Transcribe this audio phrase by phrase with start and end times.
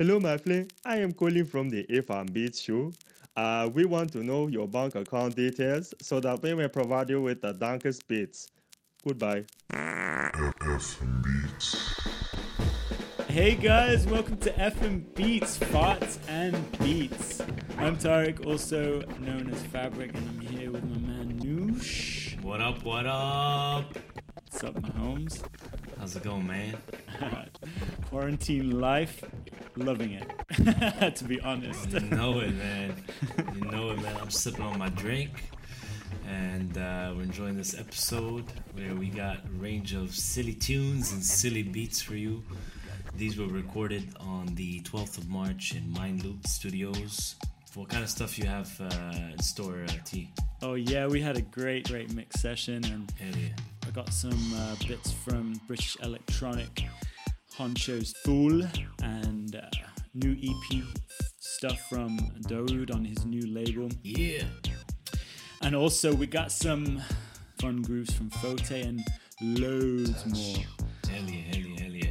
[0.00, 0.72] Hello, my friend.
[0.84, 2.90] I am calling from the FM Beats show.
[3.36, 7.22] Uh, we want to know your bank account details so that we may provide you
[7.22, 8.48] with the dankest beats.
[9.06, 9.44] Goodbye.
[9.72, 11.76] FM Beats.
[13.28, 17.40] Hey guys, welcome to FM Beats, Farts and Beats.
[17.78, 22.42] I'm Tarek, also known as Fabric, and I'm here with my man Noosh.
[22.42, 23.96] What up, what up?
[24.50, 25.40] What's up, my Mahomes?
[25.98, 26.76] How's it going, man?
[28.10, 29.24] Quarantine life,
[29.76, 31.90] loving it, to be honest.
[31.90, 33.04] You know it, man.
[33.54, 34.16] You know it, man.
[34.20, 35.30] I'm sipping on my drink,
[36.26, 41.22] and uh, we're enjoying this episode where we got a range of silly tunes and
[41.22, 42.42] silly beats for you.
[43.16, 47.36] These were recorded on the 12th of March in Mind Loop Studios.
[47.74, 50.30] What kind of stuff you have uh, in store, uh, T?
[50.62, 53.48] Oh yeah, we had a great, great mix session, and yeah.
[53.86, 56.84] I got some uh, bits from British Electronic,
[57.56, 58.62] Honcho's Fool,
[59.02, 59.60] and uh,
[60.14, 60.82] new EP
[61.38, 62.18] stuff from
[62.48, 63.88] Daoud on his new label.
[64.02, 64.44] Yeah.
[65.62, 67.00] And also, we got some
[67.60, 69.06] fun grooves from Fote and
[69.40, 70.64] loads more.
[71.08, 72.10] Hell yeah, hell yeah, hell yeah.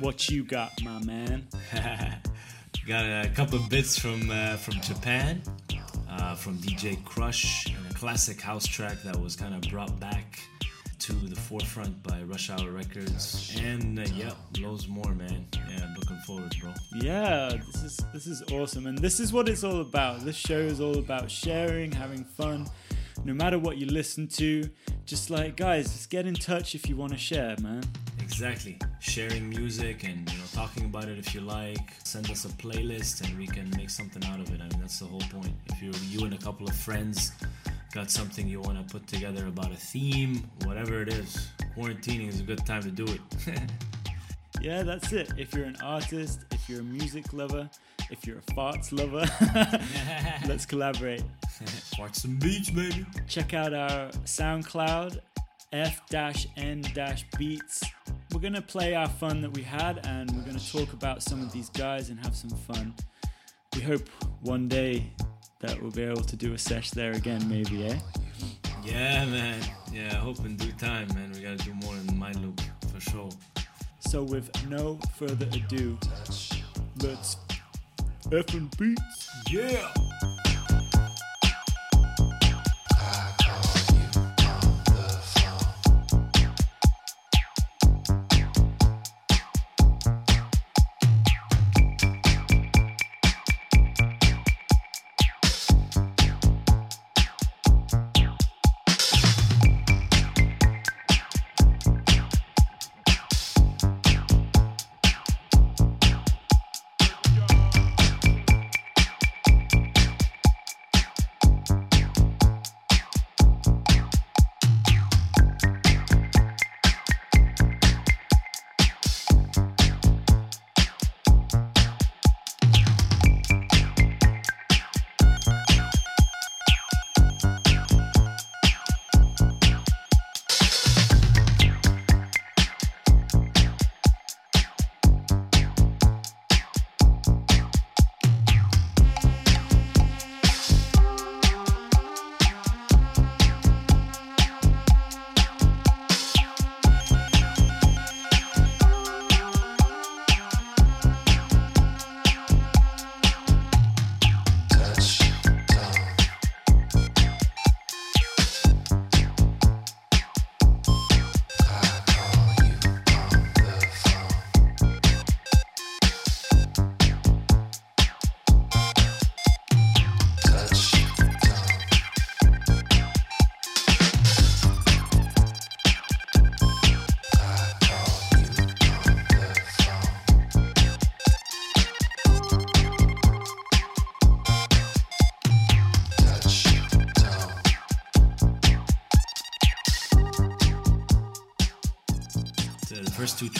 [0.00, 1.46] What you got, my man?
[2.84, 5.40] Got a couple of bits from uh, from Japan,
[6.10, 10.40] uh, from DJ Krush, and a classic house track that was kind of brought back
[11.02, 15.48] to the forefront by Rush Hour Records, and uh, yeah, loads more, man.
[15.68, 16.72] Yeah, looking forward, bro.
[16.94, 20.20] Yeah, this is this is awesome, and this is what it's all about.
[20.20, 22.68] This show is all about sharing, having fun.
[23.24, 24.68] No matter what you listen to,
[25.04, 27.82] just like guys, just get in touch if you want to share, man.
[28.20, 28.78] Exactly.
[29.00, 31.94] Sharing music and you know talking about it if you like.
[32.02, 34.60] Send us a playlist and we can make something out of it.
[34.60, 35.54] I mean that's the whole point.
[35.66, 37.32] If you you and a couple of friends
[37.92, 42.40] got something you want to put together about a theme, whatever it is, quarantining is
[42.40, 43.60] a good time to do it.
[44.62, 45.32] Yeah, that's it.
[45.36, 47.68] If you're an artist, if you're a music lover,
[48.10, 49.24] if you're a farts lover,
[50.48, 51.22] let's collaborate.
[51.92, 53.06] Parts and beats, baby.
[53.28, 55.20] check out our SoundCloud,
[55.72, 56.24] f-n-beats.
[58.32, 61.52] We're gonna play our fun that we had, and we're gonna talk about some of
[61.52, 62.94] these guys and have some fun.
[63.76, 64.08] We hope
[64.40, 65.12] one day
[65.60, 67.98] that we'll be able to do a sesh there again, maybe, eh?
[68.82, 69.60] Yeah, man.
[69.92, 71.32] Yeah, I hope in due time, man.
[71.32, 72.60] We gotta do more in my loop
[72.92, 73.30] for sure.
[74.00, 75.98] So with no further ado,
[77.00, 77.36] let's
[78.32, 79.28] And beats.
[79.50, 79.92] Yeah.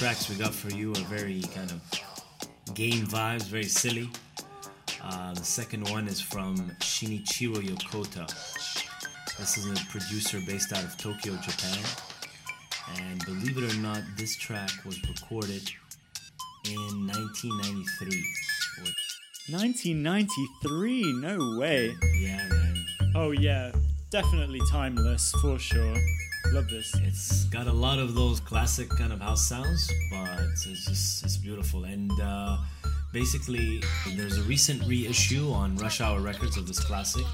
[0.02, 4.10] Tracks we got for you are very kind of game vibes, very silly.
[5.00, 8.26] Uh, the second one is from Shinichiro Yokota.
[9.38, 11.78] This is a producer based out of Tokyo, Japan.
[12.96, 15.70] And believe it or not, this track was recorded
[16.68, 18.24] in 1993.
[19.50, 21.94] 1993, no way.
[22.20, 22.84] Yeah, man.
[23.14, 23.70] Oh yeah,
[24.10, 25.94] definitely timeless for sure.
[26.50, 26.94] Love this.
[26.96, 31.36] It's got a lot of those classic kind of house sounds, but it's just it's
[31.36, 31.84] beautiful.
[31.84, 32.58] And uh,
[33.12, 33.82] basically,
[34.16, 37.24] there's a recent reissue on Rush Hour Records of this classic,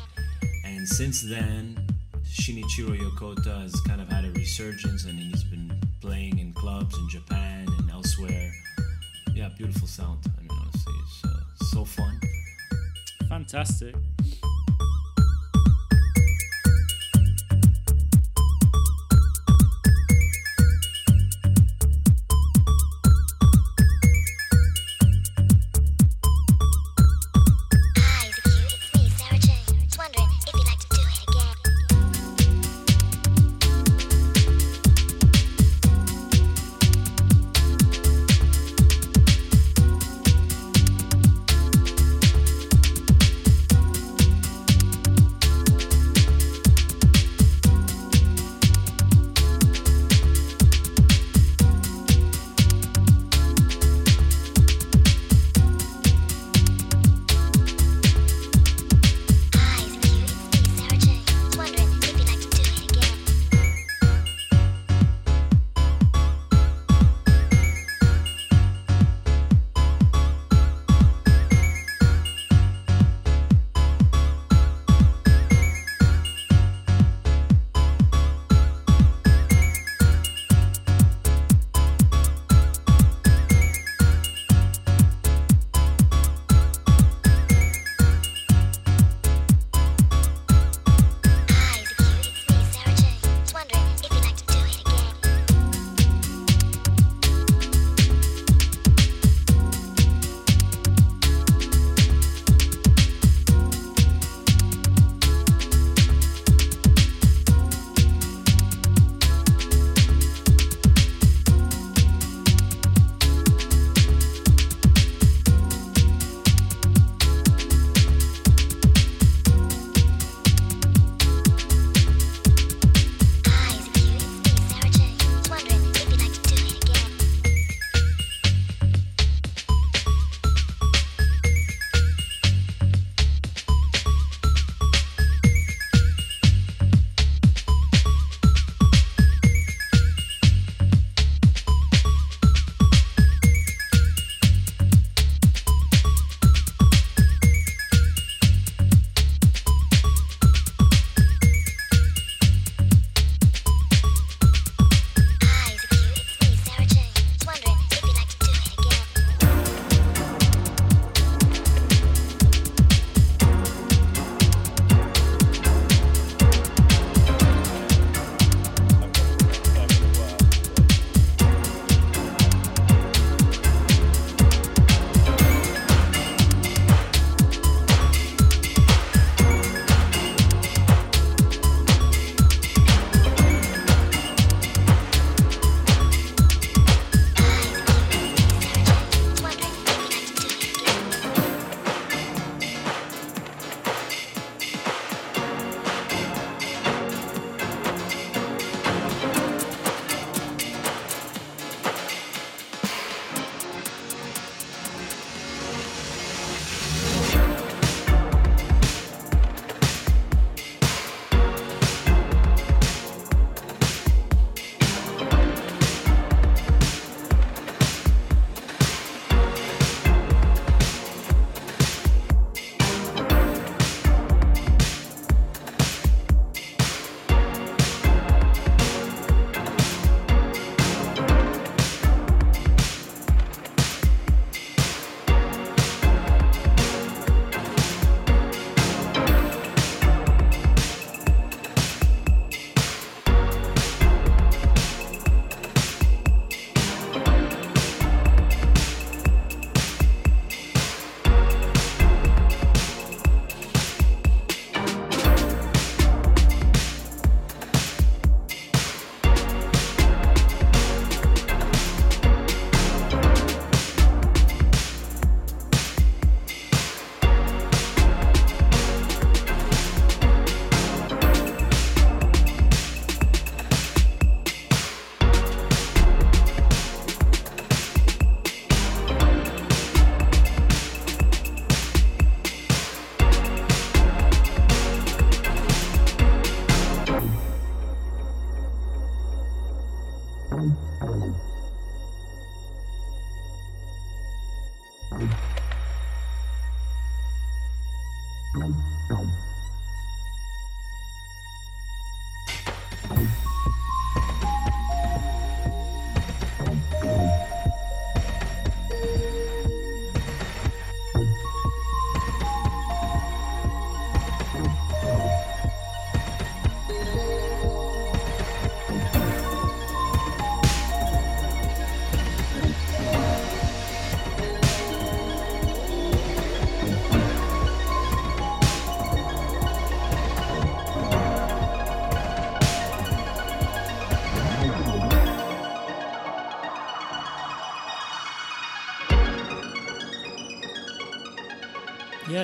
[0.65, 1.85] and since then,
[2.25, 7.09] Shinichiro Yokota has kind of had a resurgence, and he's been playing in clubs in
[7.09, 8.53] Japan and elsewhere.
[9.35, 10.21] Yeah, beautiful sound.
[10.27, 12.21] I mean, honestly, it's uh, so fun.
[13.29, 13.95] Fantastic.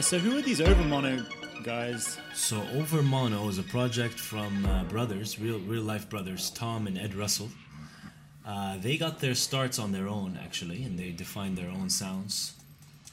[0.05, 1.25] So who are these Overmono
[1.65, 2.19] guys?
[2.35, 7.15] So Overmono is a project from uh, brothers, real real life brothers, Tom and Ed
[7.15, 7.49] Russell.
[8.47, 12.53] Uh, they got their starts on their own actually, and they defined their own sounds.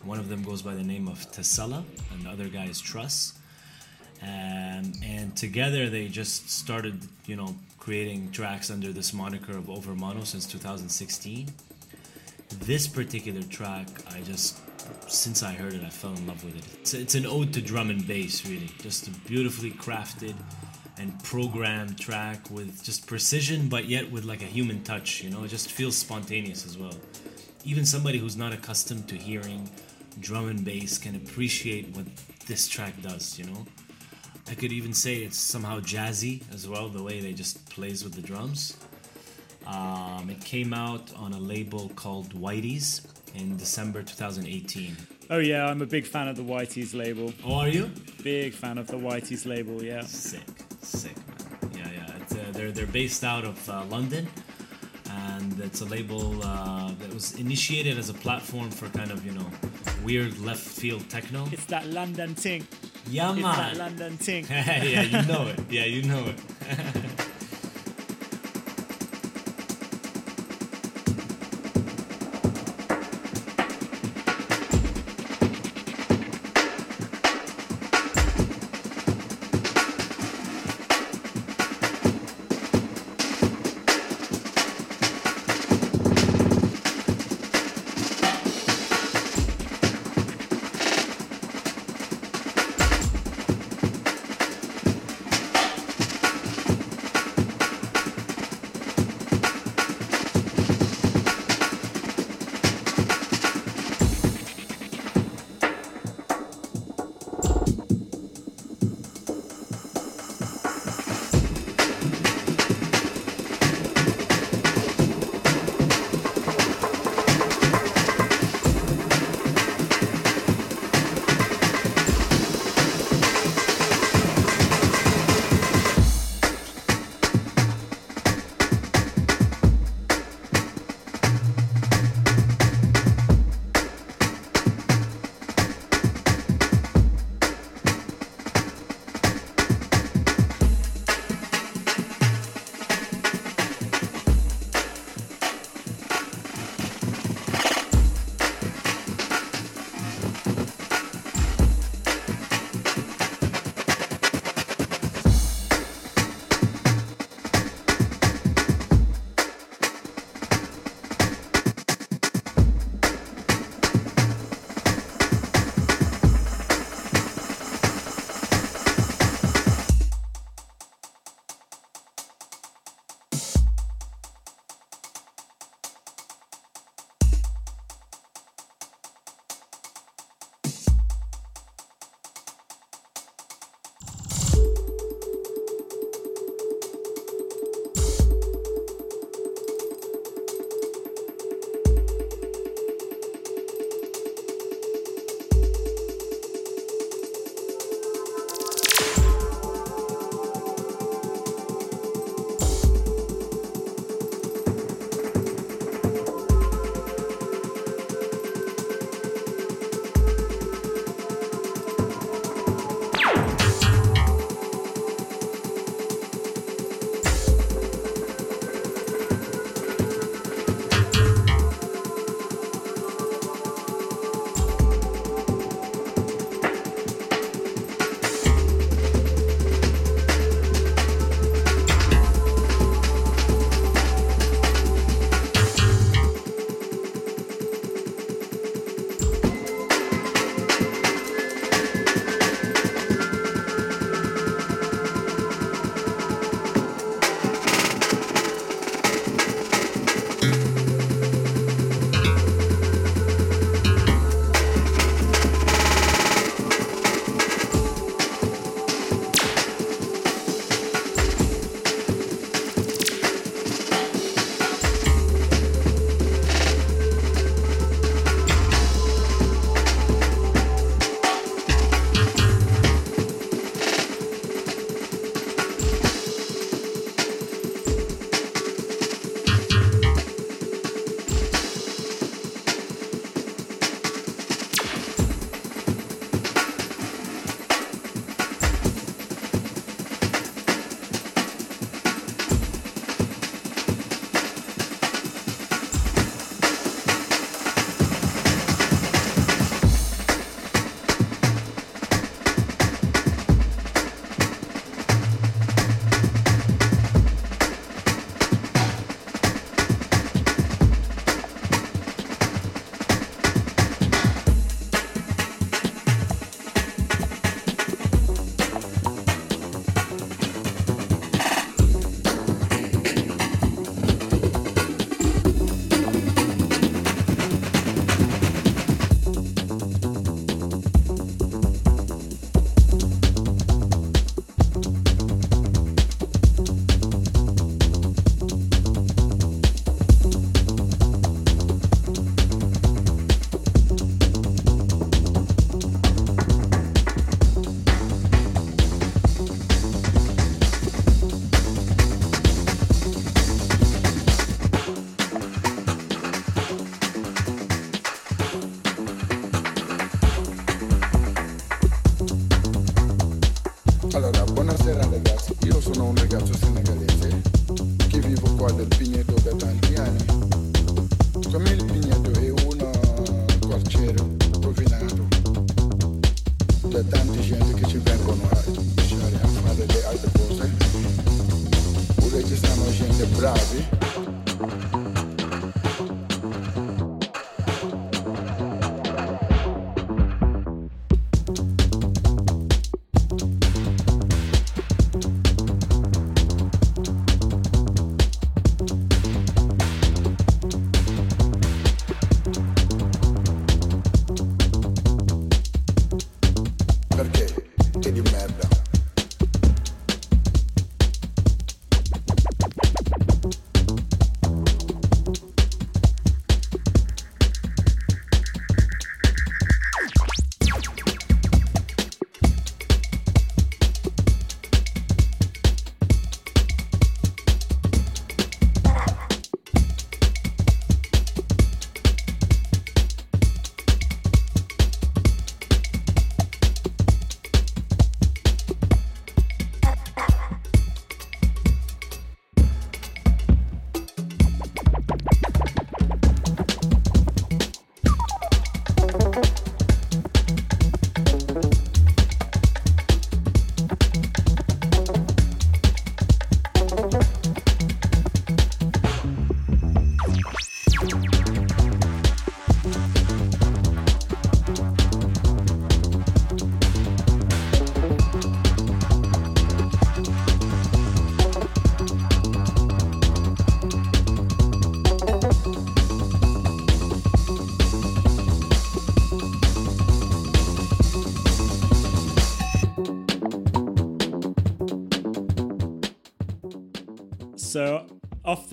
[0.03, 3.39] One of them goes by the name of Tessela, and the other guy is Truss.
[4.21, 10.25] Um, and together they just started, you know, creating tracks under this moniker of Overmono
[10.25, 11.47] since 2016.
[12.59, 14.59] This particular track, I just,
[15.07, 16.79] since I heard it, I fell in love with it.
[16.79, 18.69] It's, it's an ode to drum and bass, really.
[18.79, 20.35] Just a beautifully crafted
[20.97, 25.43] and programmed track with just precision, but yet with like a human touch, you know?
[25.43, 26.93] It just feels spontaneous as well.
[27.63, 29.69] Even somebody who's not accustomed to hearing
[30.19, 32.05] drum and bass can appreciate what
[32.45, 33.65] this track does, you know?
[34.49, 38.13] I could even say it's somehow jazzy as well, the way they just plays with
[38.13, 38.77] the drums.
[39.65, 44.95] Um, it came out on a label called Whities in December 2018.
[45.29, 47.33] Oh yeah, I'm a big fan of the Whities label.
[47.45, 47.89] Oh, are you?
[48.23, 50.01] Big fan of the Whities label, yeah.
[50.01, 50.41] Sick,
[50.81, 51.71] sick, man.
[51.73, 52.15] Yeah, yeah.
[52.21, 54.27] It's, uh, they're they're based out of uh, London,
[55.09, 59.31] and it's a label uh, that was initiated as a platform for kind of you
[59.31, 59.47] know
[60.03, 61.47] weird left field techno.
[61.51, 62.67] It's that London ting.
[63.09, 63.37] Yeah, man.
[63.37, 63.77] It's that.
[63.77, 64.45] London ting.
[64.49, 65.59] yeah, you know it.
[65.69, 67.17] Yeah, you know it.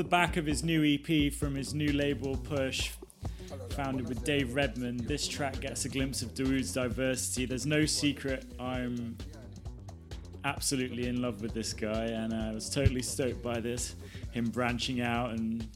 [0.09, 2.93] back of his new EP from his new label Push,
[3.71, 7.47] founded with Dave Redman, this track gets a glimpse of Dawood's diversity.
[7.47, 9.17] There's no secret I'm
[10.45, 13.97] absolutely in love with this guy, and I was totally stoked by this.
[14.33, 15.67] Him branching out and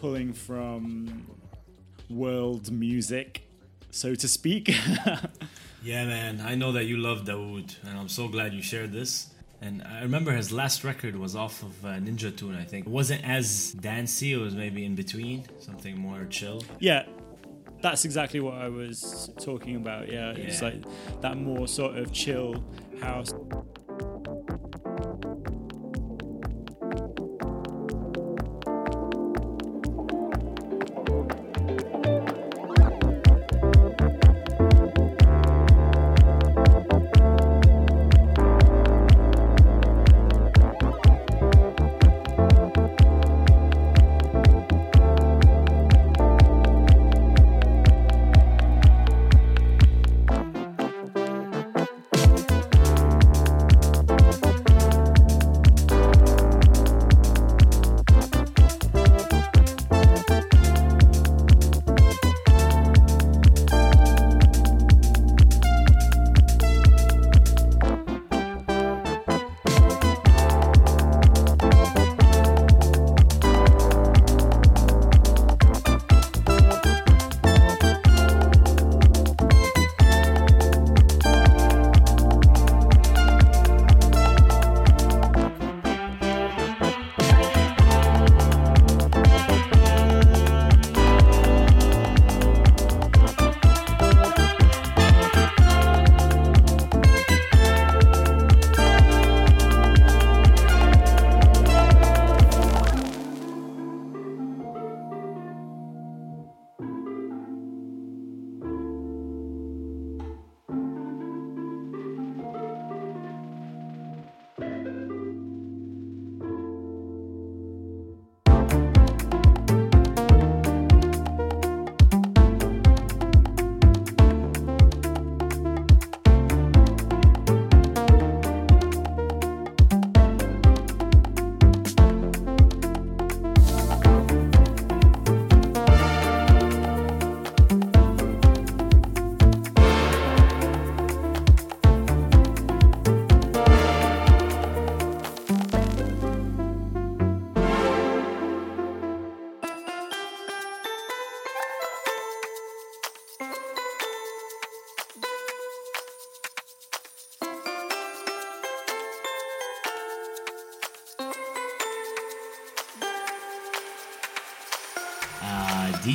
[0.00, 1.26] pulling from
[2.10, 3.42] world music,
[3.90, 4.74] so to speak.
[5.84, 6.40] Yeah, man.
[6.40, 9.31] I know that you love Dawood, and I'm so glad you shared this.
[9.62, 12.86] And I remember his last record was off of uh, Ninja Tune, I think.
[12.86, 16.62] It wasn't as dancey, it was maybe in between, something more chill.
[16.80, 17.04] yeah,
[17.80, 20.10] that's exactly what I was talking about.
[20.10, 20.82] Yeah, it's like
[21.20, 22.64] that more sort of chill
[23.00, 23.32] house.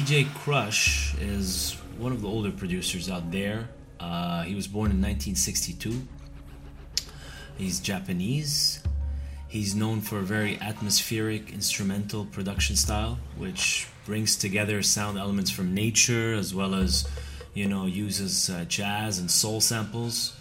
[0.08, 3.68] DJ Krush is one of the older producers out there.
[4.00, 6.02] Uh, he was born in 1962.
[7.58, 8.82] He's Japanese.
[9.50, 15.74] He's known for a very atmospheric instrumental production style, which brings together sound elements from
[15.74, 17.06] nature as well as,
[17.54, 20.40] you know, uses uh, jazz and soul samples.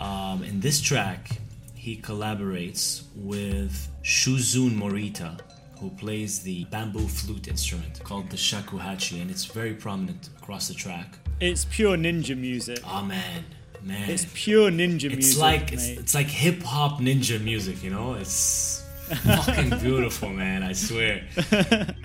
[0.00, 1.30] Um, in this track,
[1.76, 5.38] he collaborates with Shuzen Morita,
[5.82, 10.74] who plays the bamboo flute instrument called the shakuhachi, and it's very prominent across the
[10.74, 11.18] track.
[11.40, 12.78] It's pure ninja music.
[12.86, 13.44] Oh man,
[13.82, 14.08] man.
[14.08, 15.40] It's pure ninja It's music.
[15.42, 15.98] like it's, mate.
[15.98, 18.14] it's like hip hop ninja music, you know?
[18.14, 18.84] It's
[19.24, 21.24] fucking beautiful, man, I swear.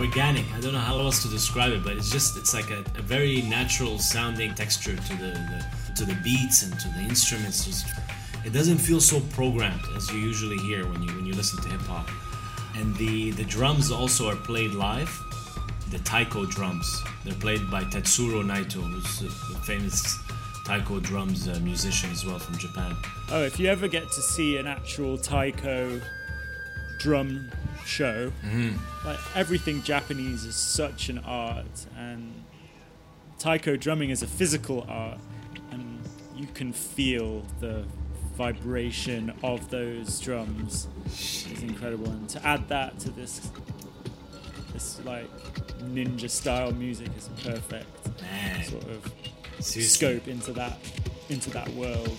[0.00, 0.44] organic.
[0.54, 3.02] I don't know how else to describe it, but it's just it's like a, a
[3.02, 7.64] very natural sounding texture to the, the to the beats and to the instruments.
[7.64, 7.86] Just
[8.44, 11.68] it doesn't feel so programmed as you usually hear when you when you listen to
[11.68, 12.08] hip hop.
[12.76, 15.12] And the the drums also are played live.
[15.90, 17.02] The taiko drums.
[17.24, 20.18] They're played by Tetsuro Naito, who's a, famous
[20.64, 22.96] taiko drums uh, musician as well from Japan.
[23.30, 26.00] Oh, if you ever get to see an actual taiko
[26.98, 27.50] drum
[27.86, 28.76] show, mm-hmm.
[29.06, 32.44] like everything Japanese is such an art, and
[33.38, 35.18] taiko drumming is a physical art,
[35.70, 36.00] and
[36.34, 37.84] you can feel the
[38.36, 40.88] vibration of those drums.
[41.06, 43.50] It's incredible, and to add that to this,
[44.72, 45.30] this like
[45.80, 49.12] ninja style music is perfect Man, sort of
[49.58, 49.82] seriously.
[49.82, 50.78] scope into that
[51.28, 52.16] into that world.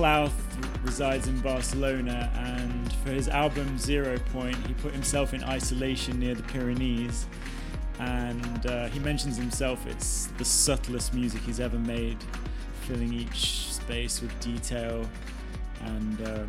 [0.00, 6.18] Clouth resides in Barcelona, and for his album Zero Point, he put himself in isolation
[6.18, 7.26] near the Pyrenees.
[7.98, 12.16] And uh, he mentions himself it's the subtlest music he's ever made,
[12.86, 15.06] filling each space with detail.
[15.82, 16.48] And um,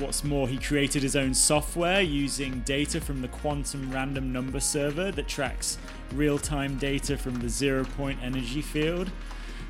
[0.00, 5.12] what's more, he created his own software using data from the quantum random number server
[5.12, 5.78] that tracks
[6.12, 9.12] real time data from the zero point energy field.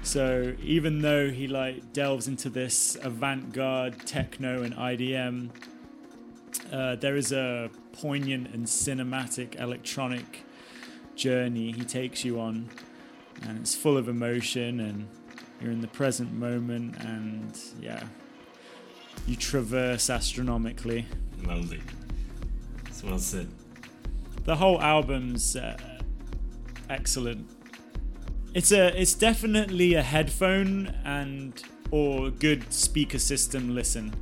[0.02, 5.50] So even though he like delves into this avant-garde techno and IDM,
[6.72, 10.44] uh, there is a poignant and cinematic electronic
[11.14, 12.68] journey he takes you on,
[13.42, 15.08] and it's full of emotion, and
[15.60, 18.04] you're in the present moment, and yeah,
[19.26, 21.06] you traverse astronomically.
[21.44, 21.80] Lovely.
[22.86, 23.48] It's well said.
[24.44, 25.76] The whole album's uh,
[26.88, 27.46] excellent.
[28.58, 34.12] It's a it's definitely a headphone and or good speaker system listen.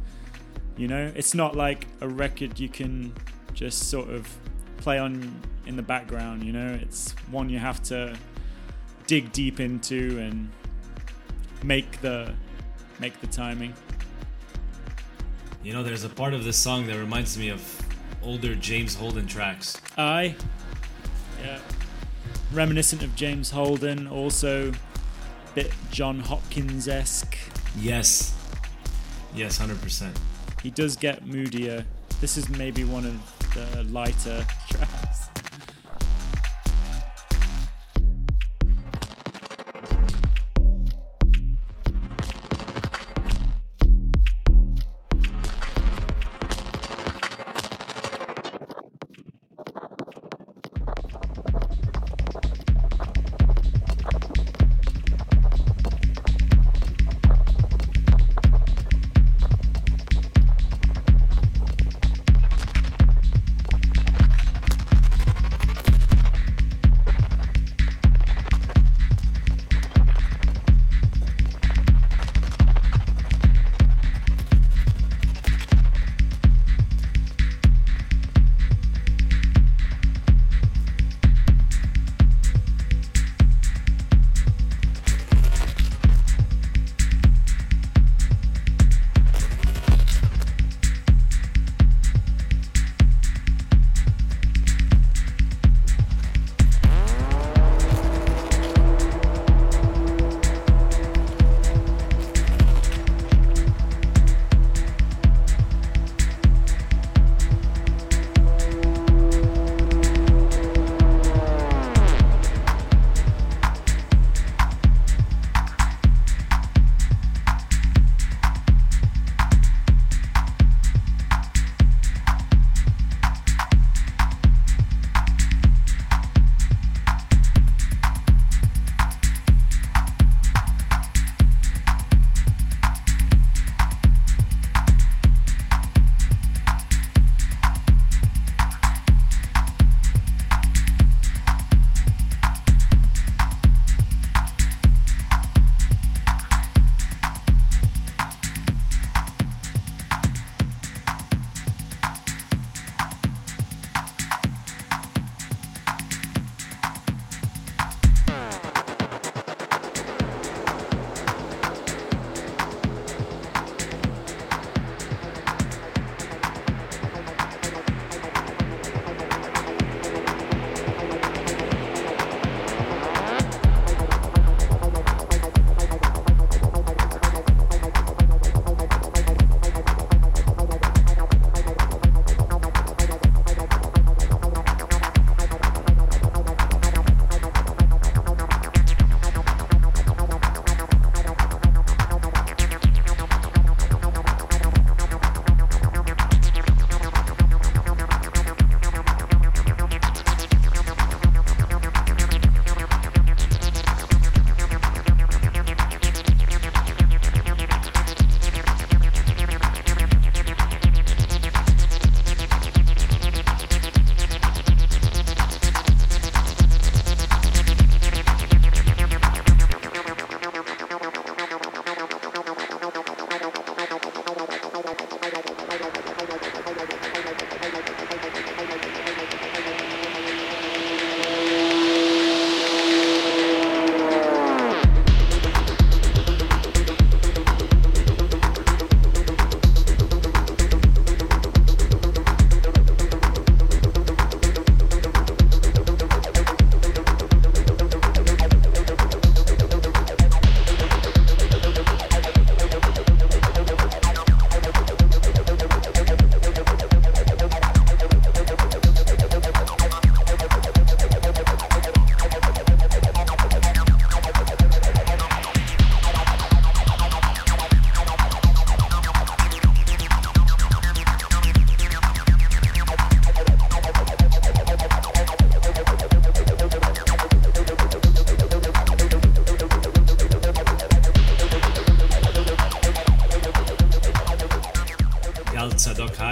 [0.77, 3.15] You know, it's not like a record you can
[3.55, 4.29] just sort of
[4.77, 6.45] play on in the background.
[6.45, 8.15] You know, it's one you have to
[9.07, 10.51] dig deep into and
[11.65, 12.35] make the
[13.01, 13.73] make the timing.
[15.63, 17.83] You know, there's a part of this song that reminds me of
[18.23, 19.81] older James Holden tracks.
[19.97, 20.35] I,
[21.43, 21.59] yeah,
[22.53, 24.73] reminiscent of James Holden, also
[25.55, 27.37] bit Jon Hopkins esque.
[27.79, 28.35] Yes.
[29.35, 30.11] Yes, 100%.
[30.63, 31.85] He does get moodier.
[32.21, 35.29] This is maybe one of the lighter tracks.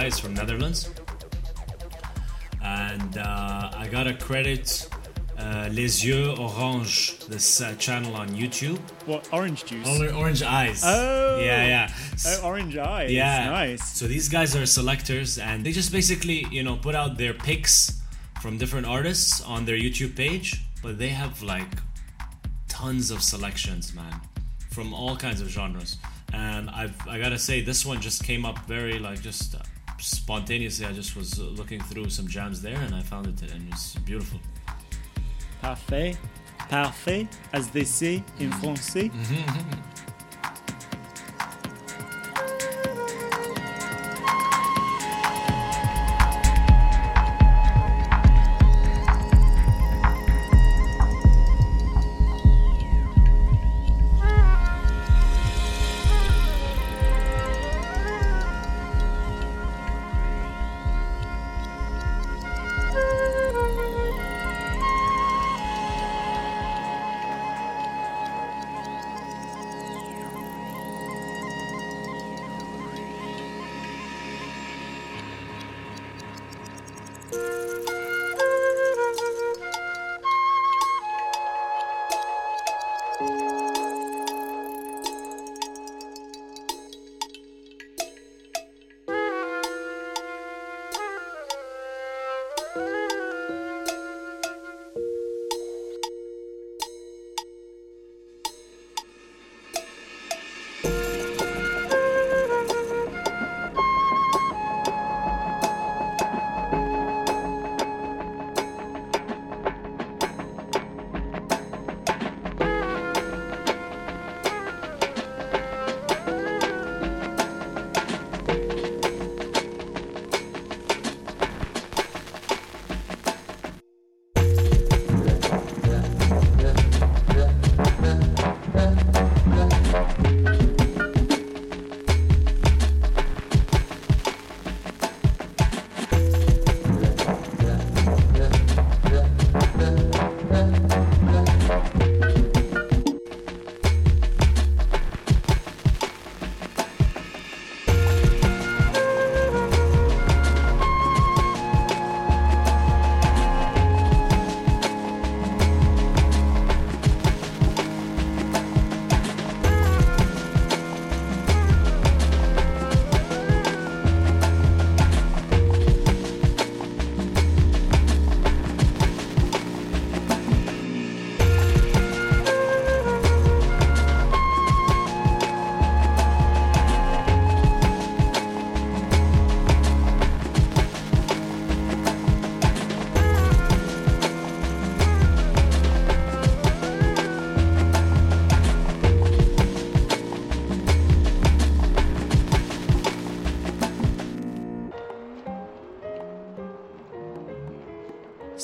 [0.05, 0.89] Is from Netherlands.
[2.61, 4.87] And uh, I gotta credit
[5.37, 8.77] uh, Les Yeux Orange, this uh, channel on YouTube.
[9.07, 9.87] What orange juice?
[9.87, 10.83] Or- Orange Eyes.
[10.85, 11.39] Oh.
[11.39, 11.93] Yeah, yeah.
[12.27, 13.11] Oh, orange eyes.
[13.11, 13.49] Yeah.
[13.49, 13.97] Nice.
[13.97, 17.99] So these guys are selectors and they just basically, you know, put out their picks
[18.41, 21.67] from different artists on their YouTube page, but they have like
[22.67, 24.21] tons of selections, man,
[24.69, 25.97] from all kinds of genres.
[26.31, 29.59] And I've I gotta say, this one just came up very like just uh,
[29.99, 30.85] spontaneously.
[30.85, 33.95] I just was uh, looking through some jams there, and I found it, and it's
[33.95, 34.39] beautiful.
[35.61, 36.17] Parfait.
[36.69, 39.11] Parfait, as they say in Francais.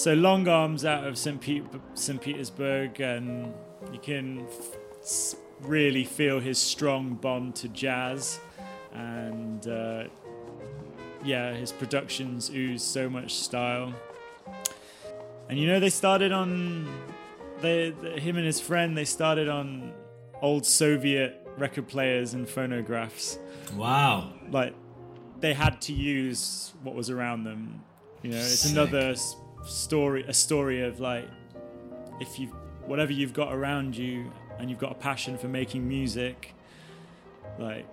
[0.01, 1.39] So long arms out of St.
[1.39, 2.19] Pete, St.
[2.19, 3.53] Petersburg, and
[3.93, 4.47] you can
[5.03, 8.39] f- really feel his strong bond to jazz,
[8.93, 10.05] and uh,
[11.23, 13.93] yeah, his productions ooze so much style.
[15.49, 16.87] And you know, they started on
[17.61, 18.97] they, th him and his friend.
[18.97, 19.93] They started on
[20.41, 23.37] old Soviet record players and phonographs
[23.75, 24.33] Wow.
[24.49, 24.73] like
[25.41, 27.83] they had to use what was around them.
[28.23, 28.71] You know, it's Sick.
[28.71, 29.13] another
[29.65, 31.27] story, a story of like
[32.19, 32.47] if you
[32.85, 36.53] whatever you've got around you and you've got a passion for making music,
[37.57, 37.85] like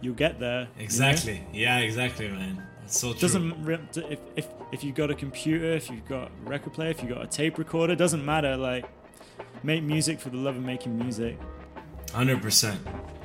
[0.00, 0.60] you'll get there.
[0.60, 0.82] you know?
[0.84, 1.42] Exactly.
[1.52, 2.62] Yeah, exactly, man.
[2.80, 3.20] That's so true.
[3.20, 7.02] Doesn't if if if you've got a computer, if you've got a record player, if
[7.02, 8.56] you've got a tape recorder, doesn't matter.
[8.56, 8.86] Like
[9.62, 11.38] make music for the love of making music.
[12.12, 12.80] Hundred percent,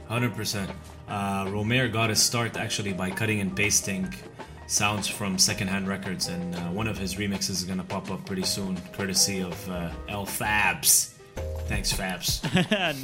[0.08, 0.72] hundred percent.
[1.08, 4.14] Uh, Romer got his start actually by cutting and pasting
[4.70, 8.44] sounds from secondhand records, and uh, one of his remixes is gonna pop up pretty
[8.44, 11.14] soon, courtesy of uh, L Fabs.
[11.68, 12.44] Thanks, Fabs.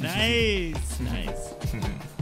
[0.00, 1.54] nice, nice.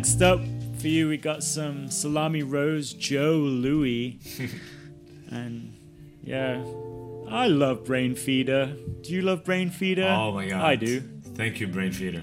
[0.00, 0.40] next up
[0.80, 4.18] for you, we got some Salami Rose Joe Louis.
[5.30, 5.76] and
[6.24, 6.64] yeah,
[7.28, 9.02] I love Brainfeeder.
[9.02, 10.08] Do you love Brainfeeder?
[10.08, 10.64] Oh my god.
[10.64, 11.02] I do.
[11.34, 12.22] Thank you, Brainfeeder.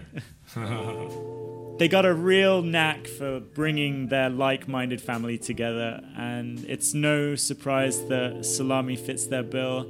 [1.78, 8.08] they got a real knack for bringing their like-minded family together, and it's no surprise
[8.08, 9.86] that Salami fits their bill.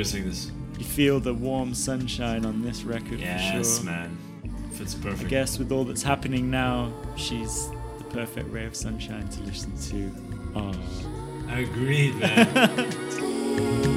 [0.00, 0.50] Introducing this.
[0.78, 4.16] You feel the warm sunshine on this record for Yes, man.
[4.72, 5.26] Fits perfect.
[5.26, 9.76] I guess with all that's happening now, she's the perfect ray of sunshine to listen
[9.90, 10.10] to.
[10.56, 10.72] Oh.
[11.50, 13.80] Agreed, man.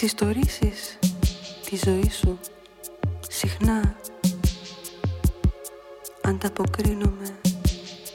[0.00, 0.98] εξιστορήσεις
[1.64, 2.38] τη ζωή σου
[3.28, 3.96] συχνά.
[6.22, 7.38] Ανταποκρίνομαι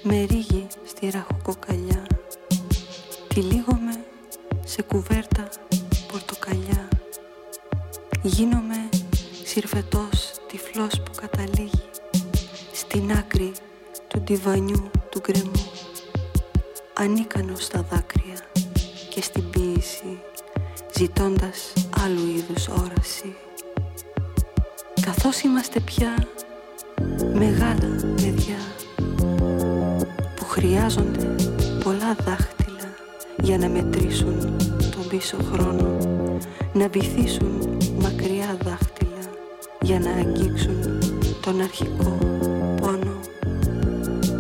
[0.04, 2.08] με ρίγη στη ραχοκοκαλιά.
[3.28, 4.04] Τυλίγομαι
[4.66, 5.50] σε κουβέρτα
[6.12, 6.88] πορτοκαλιά.
[8.22, 8.90] Γίνομαι
[9.44, 11.84] συρφετός τυφλός που καταλήγει
[12.74, 13.52] στην άκρη
[14.08, 15.72] του ντιβανιού του γκρεμού.
[16.94, 18.13] Ανίκανος στα δάκρυα.
[18.13, 18.13] και στην ποίηση
[21.04, 21.74] ζητώντας
[22.04, 23.36] άλλου είδους όραση.
[25.02, 26.28] Καθώς είμαστε πια
[27.34, 28.62] μεγάλα παιδιά
[30.36, 31.36] που χρειάζονται
[31.84, 32.90] πολλά δάχτυλα
[33.42, 34.58] για να μετρήσουν
[34.92, 35.98] τον πίσω χρόνο
[36.74, 39.24] να βυθίσουν μακριά δάχτυλα
[39.82, 41.00] για να αγγίξουν
[41.42, 42.18] τον αρχικό
[42.82, 43.20] πόνο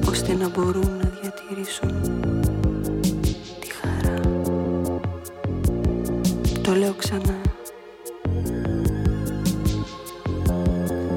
[0.09, 2.32] ώστε να μπορούν να διατηρήσουν
[7.19, 7.41] ξανά.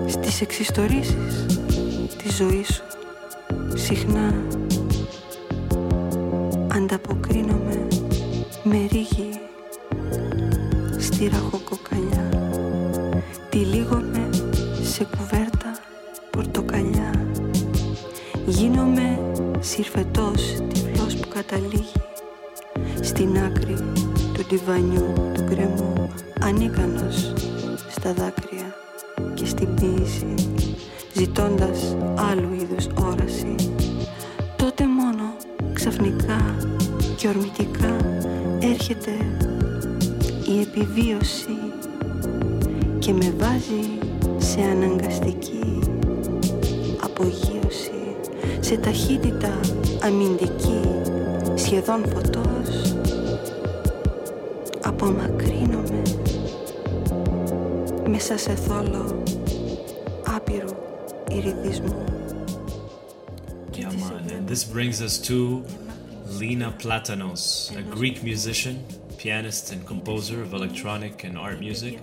[0.08, 1.46] Στις εξιστορήσεις
[2.22, 2.82] της ζωής σου
[3.74, 4.34] συχνά
[66.72, 68.84] Platonos, a Greek musician,
[69.18, 72.00] pianist, and composer of electronic and art music.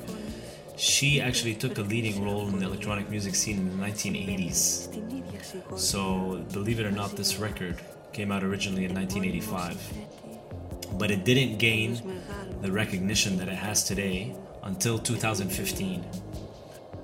[0.78, 5.80] She actually took a leading role in the electronic music scene in the 1980s.
[5.80, 7.80] So, believe it or not, this record
[8.12, 10.98] came out originally in 1985.
[10.98, 12.22] But it didn't gain
[12.62, 16.06] the recognition that it has today until 2015.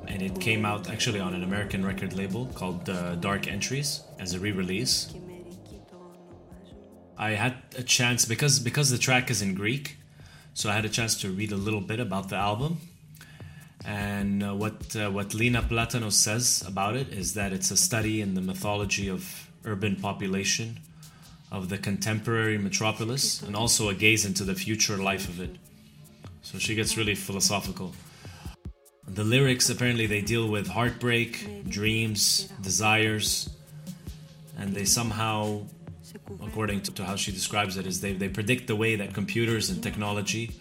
[0.07, 4.33] And it came out actually on an American record label called uh, Dark Entries as
[4.33, 5.13] a re release.
[7.19, 9.97] I had a chance because because the track is in Greek,
[10.53, 12.77] so I had a chance to read a little bit about the album.
[13.85, 18.21] And uh, what uh, what Lena Platonos says about it is that it's a study
[18.21, 20.79] in the mythology of urban population
[21.51, 25.57] of the contemporary metropolis and also a gaze into the future life of it.
[26.41, 27.93] So she gets really philosophical.
[29.07, 33.49] The lyrics apparently they deal with heartbreak, dreams, desires,
[34.57, 35.63] and they somehow,
[36.45, 39.81] according to, how she describes it, is they, they predict the way that computers and
[39.81, 40.51] technology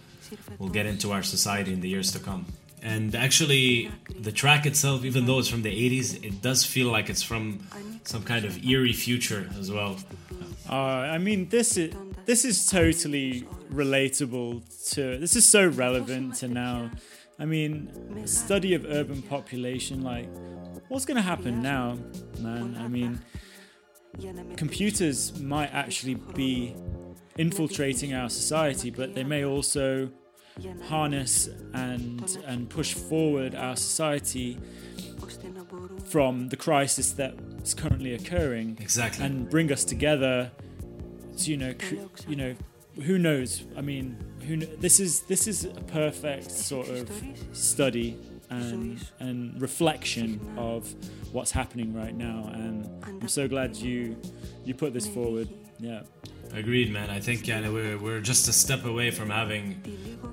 [0.58, 2.46] will get into our society in the years to come.
[2.82, 3.90] And actually,
[4.20, 7.66] the track itself, even though it's from the 80s, it does feel like it's from
[8.04, 9.96] some kind of eerie future as well.
[10.70, 11.94] Uh, I mean, this is
[12.26, 15.18] this is totally relatable to.
[15.18, 16.90] This is so relevant to now.
[17.38, 20.02] I mean, study of urban population.
[20.02, 20.28] Like,
[20.88, 21.96] what's going to happen now,
[22.38, 22.76] man?
[22.78, 23.20] I mean,
[24.56, 26.74] computers might actually be
[27.36, 30.10] infiltrating our society, but they may also
[30.88, 34.58] harness and and push forward our society
[36.06, 39.24] from the crisis that's currently occurring Exactly.
[39.24, 40.50] and bring us together
[41.36, 41.74] to, you know
[42.28, 42.54] you know
[43.04, 47.08] who knows i mean who kn- this is this is a perfect sort of
[47.52, 48.16] study
[48.50, 50.92] and and reflection of
[51.32, 54.16] what's happening right now and i'm so glad you
[54.64, 55.48] you put this forward
[55.78, 56.02] yeah
[56.54, 57.10] Agreed, man.
[57.10, 59.82] I think yeah, we're, we're just a step away from having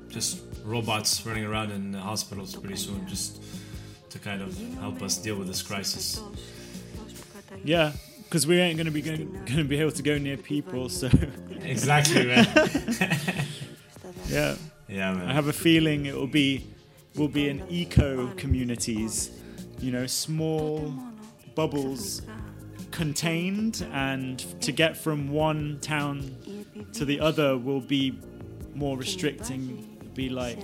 [0.08, 3.44] just robots running around in the hospitals pretty soon, just
[4.12, 6.22] to kind of help us deal with this crisis.
[7.66, 7.92] yeah
[8.24, 11.10] because we ain't going to be going to be able to go near people so
[11.64, 12.48] Exactly, man.
[14.28, 14.56] yeah
[14.88, 15.28] yeah, man.
[15.28, 16.68] I have a feeling it will be
[17.16, 19.32] will be in eco communities,
[19.80, 20.94] you know, small
[21.56, 22.22] bubbles
[22.92, 26.36] contained, and to get from one town
[26.94, 28.18] to the other will be
[28.74, 29.92] more restricting.
[30.14, 30.60] Be like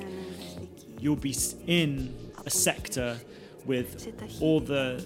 [0.99, 1.36] you'll be
[1.68, 3.18] in a sector
[3.66, 4.07] with
[4.41, 5.05] all the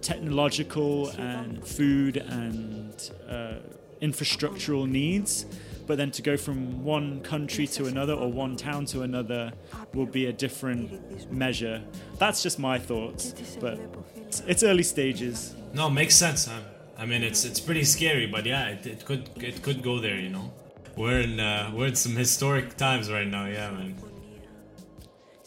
[0.00, 3.54] technological and food and uh,
[4.00, 5.46] infrastructural needs.
[5.86, 9.52] But then to go from one country to another or one town to another
[9.94, 11.82] will be a different measure.
[12.18, 13.78] That's just my thoughts, but
[14.16, 15.54] it's, it's early stages.
[15.74, 16.48] No, makes sense.
[16.48, 16.60] I,
[17.02, 20.16] I mean, it's it's pretty scary, but yeah, it, it could it could go there.
[20.16, 20.52] You know,
[20.96, 23.46] we're in uh, we're in some historic times right now.
[23.46, 23.96] Yeah, man.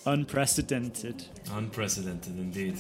[0.06, 1.24] Unprecedented.
[1.52, 2.78] Unprecedented indeed.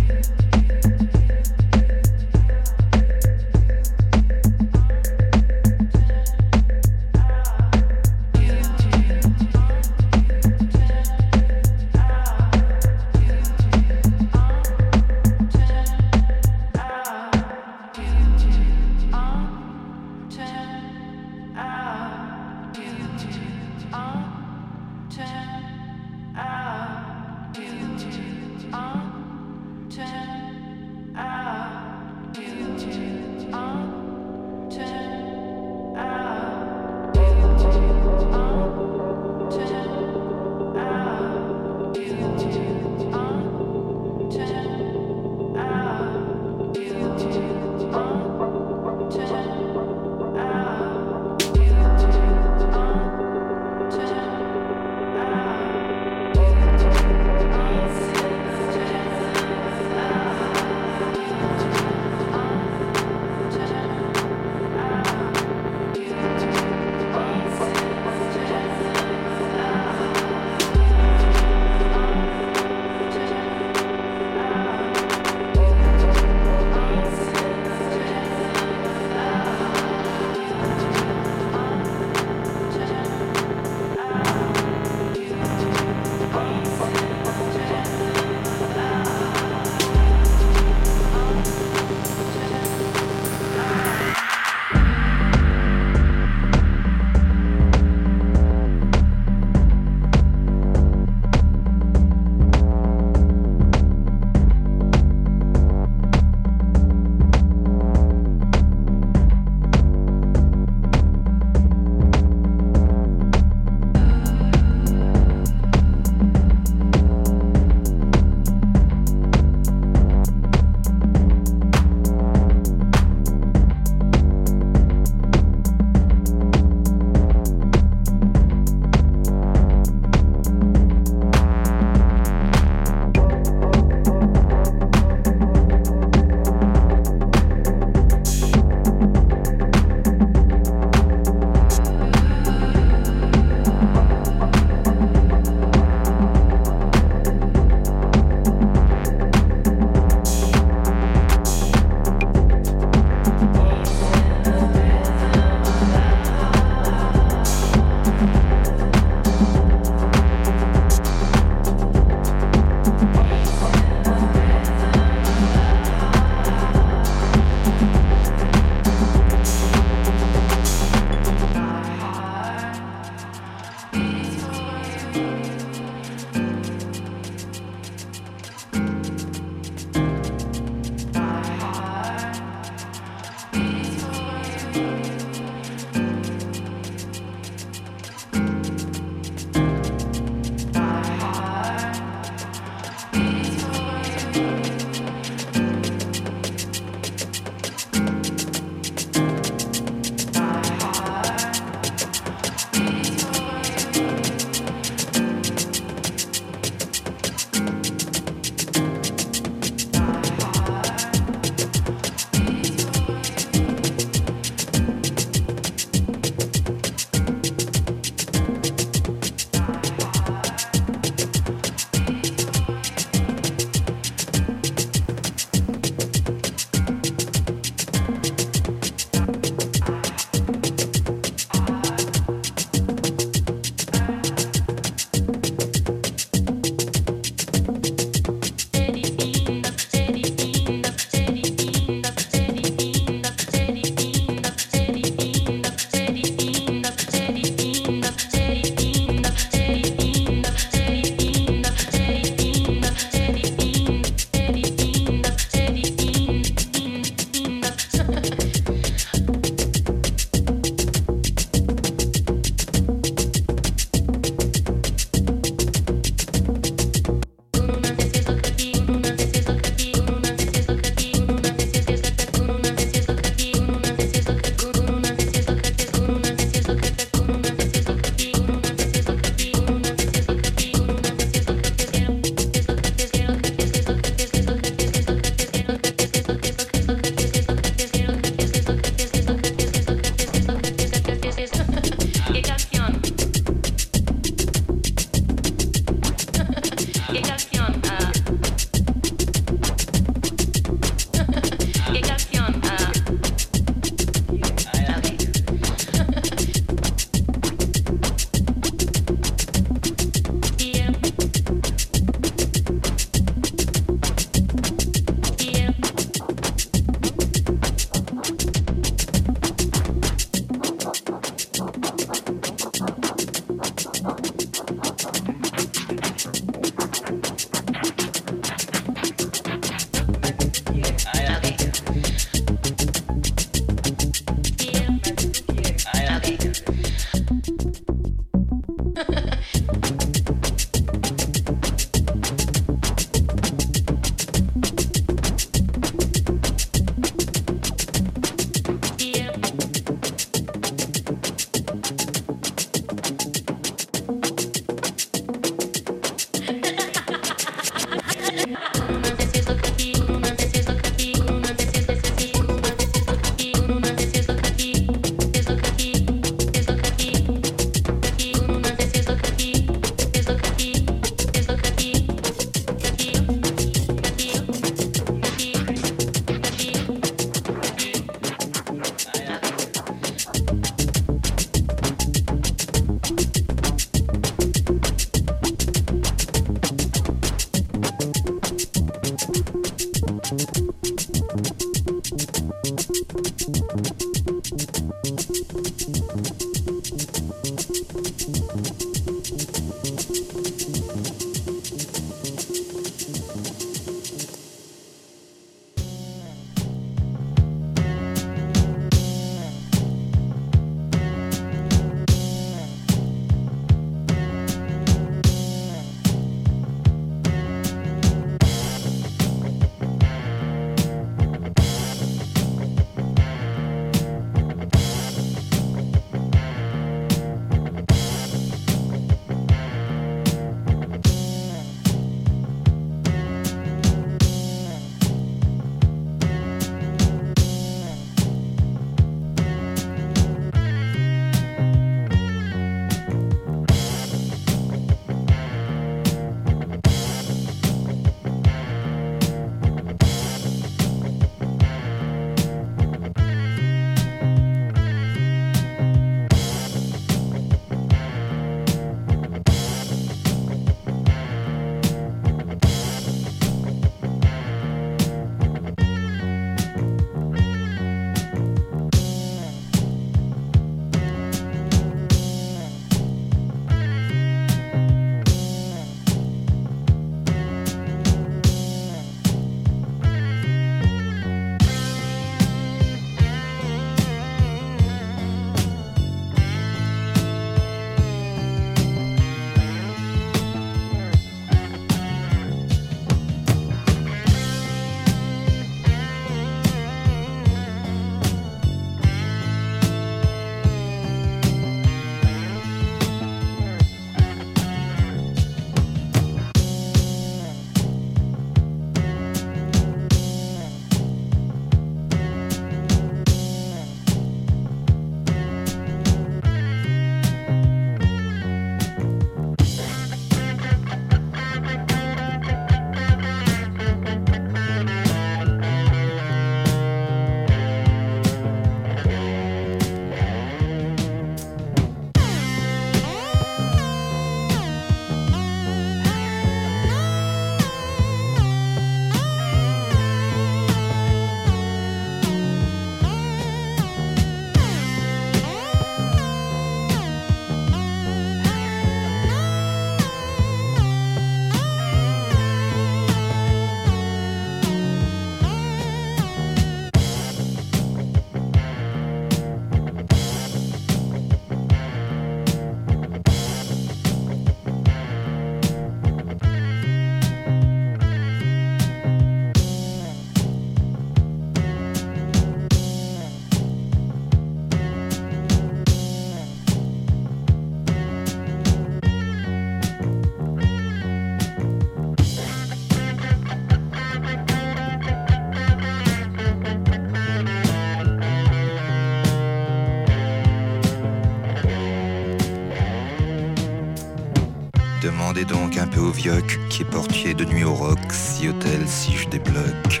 [595.34, 598.86] Demandez donc un peu au vioc qui est portier de nuit au roc, si hôtel,
[598.86, 600.00] si je débloque.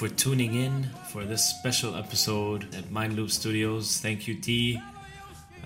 [0.00, 4.00] For tuning in for this special episode at Mind Loop Studios.
[4.00, 4.80] Thank you, T,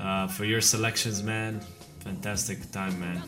[0.01, 1.61] uh, for your selections, man.
[2.01, 3.23] Fantastic time, man.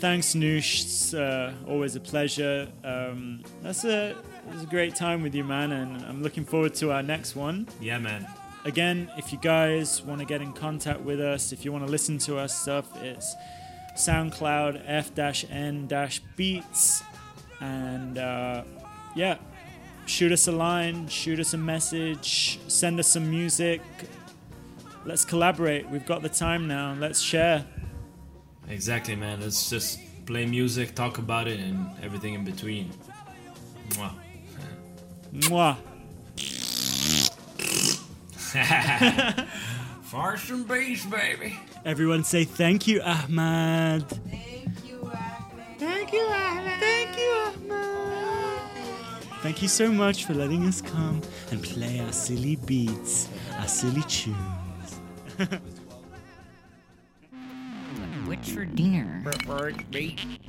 [0.00, 0.82] Thanks, Noosh.
[0.82, 2.66] It's uh, always a pleasure.
[2.82, 4.16] Um, that's a,
[4.52, 7.68] was a great time with you, man, and I'm looking forward to our next one.
[7.80, 8.26] Yeah, man.
[8.64, 11.90] Again, if you guys want to get in contact with us, if you want to
[11.92, 13.36] listen to our stuff, it's
[13.94, 15.52] SoundCloud f-n-beats,
[17.60, 18.64] and uh,
[19.14, 19.36] yeah,
[20.08, 23.80] shoot us a line, shoot us a message, send us some music.
[25.04, 25.88] Let's collaborate.
[25.88, 26.96] We've got the time now.
[26.98, 27.64] Let's share.
[28.68, 29.40] Exactly, man.
[29.40, 32.90] Let's just play music, talk about it, and everything in between.
[33.90, 34.12] Mwah.
[35.32, 35.76] Mwah.
[40.02, 41.58] Farce and bass, baby.
[41.84, 44.08] Everyone say thank you, Ahmad.
[44.08, 45.78] Thank you, Ahmed.
[45.78, 46.80] Thank you, Ahmad.
[46.80, 48.37] Thank you, Ahmad.
[49.40, 51.22] Thank you so much for letting us come
[51.52, 53.28] and play our silly beats,
[53.60, 55.00] our silly tunes.
[58.26, 59.20] What's for dinner?
[59.24, 60.47] Preferred beat.